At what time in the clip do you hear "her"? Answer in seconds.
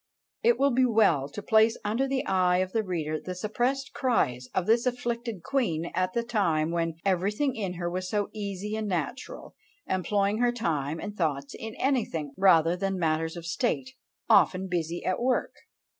7.73-7.87, 10.39-10.51